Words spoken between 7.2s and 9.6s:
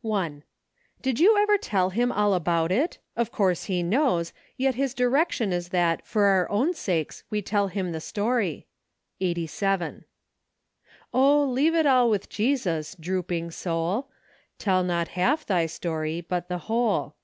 we tell Him the story. Eighty